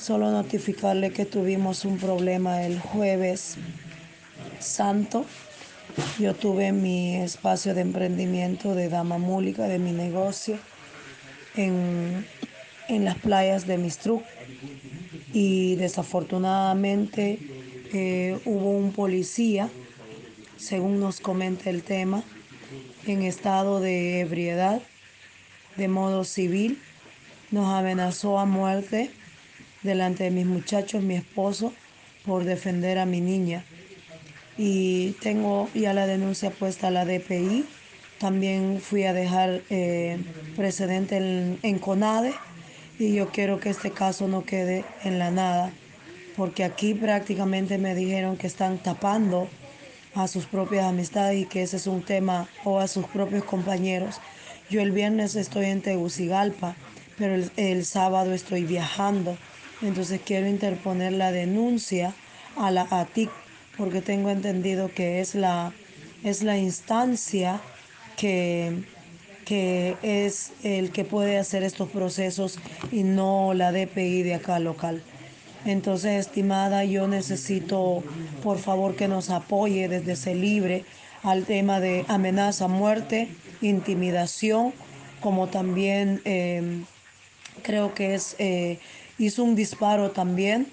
Solo 0.00 0.30
notificarle 0.30 1.10
que 1.12 1.26
tuvimos 1.26 1.84
un 1.84 1.98
problema 1.98 2.64
el 2.64 2.80
jueves 2.80 3.56
santo. 4.58 5.26
Yo 6.18 6.34
tuve 6.34 6.72
mi 6.72 7.16
espacio 7.16 7.74
de 7.74 7.82
emprendimiento 7.82 8.74
de 8.74 8.88
dama 8.88 9.18
múlica 9.18 9.64
de 9.64 9.78
mi 9.78 9.92
negocio 9.92 10.58
en, 11.54 12.24
en 12.88 13.04
las 13.04 13.18
playas 13.18 13.66
de 13.66 13.76
Mistruc 13.76 14.22
y 15.34 15.76
desafortunadamente 15.76 17.38
eh, 17.92 18.40
hubo 18.46 18.70
un 18.70 18.92
policía, 18.92 19.68
según 20.56 20.98
nos 20.98 21.20
comenta 21.20 21.68
el 21.68 21.82
tema, 21.82 22.22
en 23.06 23.20
estado 23.20 23.80
de 23.80 24.20
ebriedad, 24.20 24.80
de 25.76 25.88
modo 25.88 26.24
civil, 26.24 26.80
nos 27.50 27.68
amenazó 27.74 28.38
a 28.38 28.46
muerte 28.46 29.10
delante 29.82 30.24
de 30.24 30.30
mis 30.30 30.46
muchachos, 30.46 31.02
mi 31.02 31.14
esposo, 31.14 31.72
por 32.24 32.44
defender 32.44 32.98
a 32.98 33.06
mi 33.06 33.20
niña. 33.20 33.64
Y 34.58 35.12
tengo 35.22 35.68
ya 35.74 35.94
la 35.94 36.06
denuncia 36.06 36.50
puesta 36.50 36.88
a 36.88 36.90
la 36.90 37.04
DPI. 37.04 37.64
También 38.18 38.80
fui 38.80 39.04
a 39.04 39.12
dejar 39.12 39.62
eh, 39.70 40.18
precedente 40.56 41.16
en, 41.16 41.58
en 41.62 41.78
CONADE 41.78 42.34
y 42.98 43.14
yo 43.14 43.30
quiero 43.30 43.60
que 43.60 43.70
este 43.70 43.90
caso 43.90 44.28
no 44.28 44.44
quede 44.44 44.84
en 45.04 45.18
la 45.18 45.30
nada 45.30 45.72
porque 46.40 46.64
aquí 46.64 46.94
prácticamente 46.94 47.76
me 47.76 47.94
dijeron 47.94 48.38
que 48.38 48.46
están 48.46 48.78
tapando 48.78 49.46
a 50.14 50.26
sus 50.26 50.46
propias 50.46 50.86
amistades 50.86 51.38
y 51.38 51.44
que 51.44 51.62
ese 51.62 51.76
es 51.76 51.86
un 51.86 52.02
tema 52.02 52.48
o 52.64 52.80
a 52.80 52.88
sus 52.88 53.04
propios 53.06 53.44
compañeros. 53.44 54.20
Yo 54.70 54.80
el 54.80 54.90
viernes 54.90 55.36
estoy 55.36 55.66
en 55.66 55.82
Tegucigalpa, 55.82 56.76
pero 57.18 57.42
el, 57.56 57.84
sábado 57.84 58.32
estoy 58.32 58.64
viajando, 58.64 59.36
entonces 59.82 60.20
quiero 60.24 60.46
interponer 60.46 61.12
la 61.12 61.32
denuncia 61.32 62.14
a 62.56 62.70
la 62.70 62.86
ATIC 62.90 63.30
porque 63.76 64.02
tengo 64.02 64.30
entendido 64.30 64.90
que 64.92 65.20
es 65.20 65.34
la, 65.34 65.72
es 66.22 66.42
la 66.42 66.58
instancia 66.58 67.60
que, 68.16 68.82
que 69.46 69.96
es 70.02 70.52
el 70.62 70.90
que 70.90 71.04
puede 71.04 71.38
hacer 71.38 71.62
estos 71.62 71.88
procesos 71.88 72.58
y 72.92 73.04
no 73.04 73.54
la 73.54 73.72
DPI 73.72 74.22
de 74.22 74.34
acá 74.34 74.58
local. 74.58 75.02
Entonces, 75.64 76.26
estimada, 76.26 76.84
yo 76.84 77.06
necesito, 77.06 78.02
por 78.42 78.58
favor, 78.58 78.96
que 78.96 79.08
nos 79.08 79.30
apoye 79.30 79.88
desde 79.88 80.12
ese 80.12 80.34
libre 80.34 80.84
al 81.22 81.44
tema 81.44 81.80
de 81.80 82.04
amenaza, 82.08 82.66
muerte, 82.66 83.28
intimidación, 83.60 84.72
como 85.20 85.48
también 85.48 86.22
eh, 86.24 86.82
creo 87.62 87.94
que 87.94 88.14
es, 88.14 88.36
eh, 88.38 88.78
hizo 89.18 89.44
un 89.44 89.54
disparo 89.54 90.10
también 90.10 90.66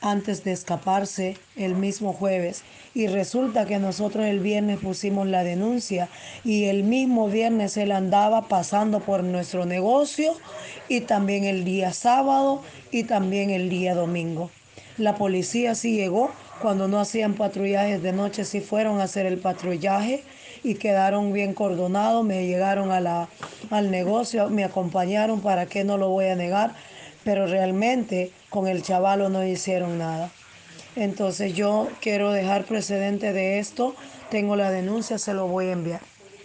antes 0.00 0.44
de 0.44 0.52
escaparse 0.52 1.36
el 1.56 1.74
mismo 1.74 2.12
jueves. 2.12 2.62
Y 2.94 3.08
resulta 3.08 3.66
que 3.66 3.78
nosotros 3.78 4.26
el 4.26 4.38
viernes 4.38 4.78
pusimos 4.78 5.26
la 5.26 5.42
denuncia 5.42 6.08
y 6.44 6.64
el 6.64 6.84
mismo 6.84 7.28
viernes 7.28 7.76
él 7.76 7.90
andaba 7.90 8.48
pasando 8.48 9.00
por 9.00 9.24
nuestro 9.24 9.64
negocio 9.64 10.32
y 10.88 11.00
también 11.00 11.44
el 11.44 11.64
día 11.64 11.92
sábado 11.92 12.62
y 12.92 13.04
también 13.04 13.50
el 13.50 13.68
día 13.68 13.94
domingo. 13.94 14.50
La 14.96 15.16
policía 15.16 15.74
sí 15.74 15.96
llegó 15.96 16.30
cuando 16.62 16.86
no 16.86 17.00
hacían 17.00 17.34
patrullajes 17.34 18.00
de 18.00 18.12
noche, 18.12 18.44
sí 18.44 18.60
fueron 18.60 19.00
a 19.00 19.04
hacer 19.04 19.26
el 19.26 19.38
patrullaje 19.38 20.22
y 20.62 20.76
quedaron 20.76 21.32
bien 21.32 21.52
cordonados, 21.52 22.24
me 22.24 22.46
llegaron 22.46 22.92
al 22.92 23.90
negocio, 23.90 24.48
me 24.50 24.62
acompañaron, 24.62 25.40
para 25.40 25.66
qué 25.66 25.82
no 25.82 25.98
lo 25.98 26.10
voy 26.10 26.26
a 26.26 26.36
negar, 26.36 26.74
pero 27.24 27.46
realmente 27.48 28.30
con 28.50 28.68
el 28.68 28.82
chavalo 28.82 29.28
no 29.30 29.44
hicieron 29.44 29.98
nada. 29.98 30.30
Entonces 30.94 31.54
yo 31.54 31.88
quiero 32.00 32.30
dejar 32.30 32.64
precedente 32.64 33.32
de 33.32 33.58
esto, 33.58 33.96
tengo 34.30 34.54
la 34.54 34.70
denuncia, 34.70 35.18
se 35.18 35.34
lo 35.34 35.48
voy 35.48 35.66
a 35.66 35.72
enviar. 35.72 36.13